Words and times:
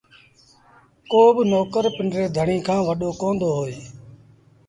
ڪو 1.11 1.21
با 1.35 1.43
نوڪر 1.51 1.83
پنڊري 1.95 2.25
ڌڻيٚ 2.35 2.65
کآݩ 2.67 2.85
وڏو 2.87 3.09
ڪوندو 3.21 3.49
هوئي 3.57 3.77